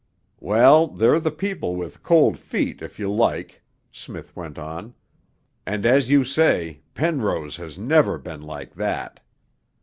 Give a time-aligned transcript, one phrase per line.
[0.39, 3.61] 'Well, they're the people with "cold feet" if you like,'
[3.91, 4.95] Smith went on,
[5.63, 9.19] 'and as you say, Penrose has never been like that.